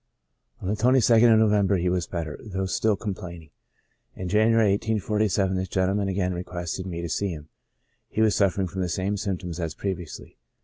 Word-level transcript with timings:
On 0.63 0.67
the 0.67 0.73
22nd 0.75 1.31
of 1.31 1.37
November 1.37 1.77
he 1.77 1.87
was 1.87 2.07
better, 2.07 2.39
though 2.43 2.65
still 2.65 2.95
complaining. 2.95 3.51
In 4.15 4.29
January, 4.29 4.71
1847, 4.71 5.57
^^^^ 5.57 5.69
gentleman 5.69 6.07
again 6.07 6.33
requested 6.33 6.87
me 6.87 7.03
to 7.03 7.07
see 7.07 7.29
him; 7.29 7.49
he 8.09 8.21
was 8.23 8.35
suffering 8.35 8.65
from 8.67 8.81
the 8.81 8.89
same 8.89 9.15
symptoms 9.15 9.59
as 9.59 9.75
previously. 9.75 10.37